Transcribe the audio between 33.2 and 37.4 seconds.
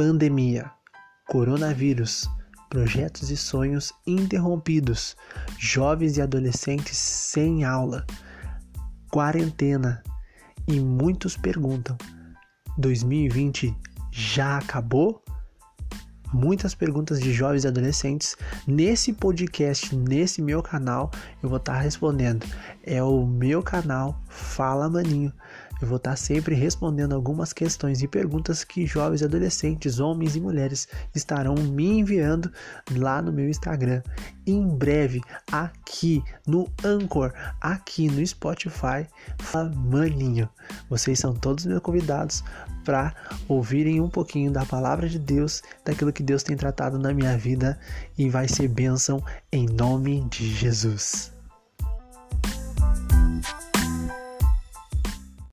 no meu Instagram. Em breve, aqui no Anchor,